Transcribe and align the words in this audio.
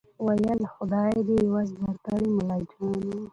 ویل 0.25 0.61
خدای 0.73 1.15
دي 1.27 1.37
عوض 1.47 1.69
درکړي 1.79 2.27
ملاجانه 2.37 3.17